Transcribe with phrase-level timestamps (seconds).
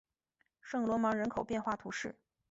[0.61, 2.15] 圣罗芒人口变化图示